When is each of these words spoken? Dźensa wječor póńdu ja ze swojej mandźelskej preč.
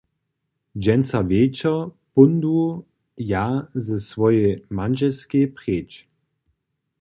Dźensa 0.83 1.19
wječor 1.29 1.79
póńdu 2.13 2.57
ja 3.31 3.45
ze 3.85 3.97
swojej 4.09 4.51
mandźelskej 4.77 5.45
preč. 5.57 5.89